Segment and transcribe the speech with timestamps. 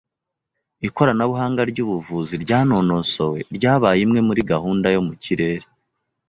[0.87, 5.65] Ikoranabuhanga ryubuvuzi ryanonosowe ryabaye imwe muri gahunda yo mu kirere.